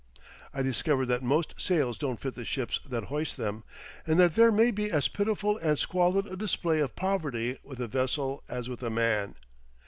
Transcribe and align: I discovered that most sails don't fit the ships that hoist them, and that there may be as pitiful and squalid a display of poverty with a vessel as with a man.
I 0.51 0.63
discovered 0.63 1.05
that 1.09 1.21
most 1.21 1.53
sails 1.61 1.95
don't 1.99 2.19
fit 2.19 2.33
the 2.33 2.43
ships 2.43 2.79
that 2.89 3.03
hoist 3.03 3.37
them, 3.37 3.63
and 4.07 4.19
that 4.19 4.33
there 4.33 4.51
may 4.51 4.71
be 4.71 4.89
as 4.89 5.07
pitiful 5.07 5.59
and 5.59 5.77
squalid 5.77 6.25
a 6.25 6.35
display 6.35 6.79
of 6.79 6.95
poverty 6.95 7.59
with 7.63 7.79
a 7.79 7.87
vessel 7.87 8.43
as 8.49 8.67
with 8.67 8.81
a 8.81 8.89
man. 8.89 9.35